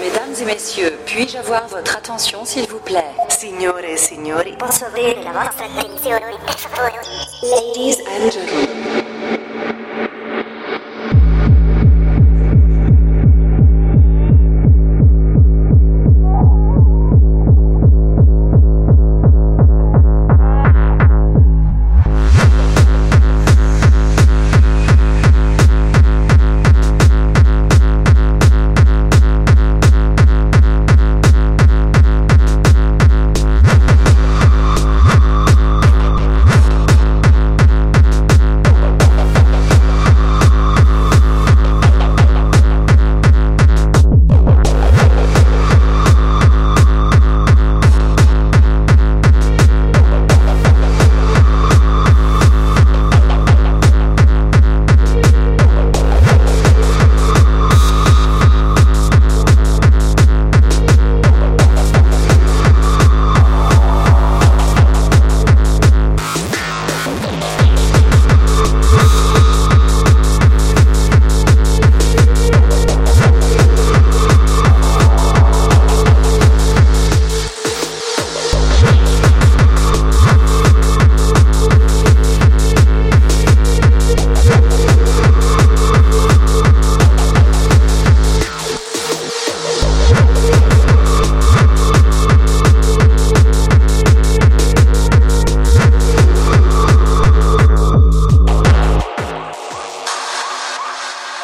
Mesdames 0.00 0.34
et 0.40 0.44
messieurs, 0.44 0.98
puis-je 1.04 1.36
avoir 1.36 1.68
votre 1.68 1.96
attention, 1.96 2.44
s'il 2.44 2.66
vous 2.68 2.78
plaît? 2.78 3.12
Signore 3.28 3.92
e 3.92 3.96
signori, 3.96 4.56
posso 4.56 4.86
la 4.86 5.32
vostra 5.32 5.66
attenzione, 5.66 6.36
per 6.46 6.56
favore 6.56 7.00
Ladies 7.42 7.98
and 8.06 8.30
gentlemen. 8.30 9.43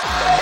Bye. 0.03 0.40